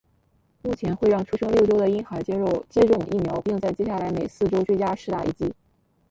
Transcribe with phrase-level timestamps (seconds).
[0.63, 5.53] 目前会让出生六周的婴孩接种疫苗并在接下来每四周追加施打一剂。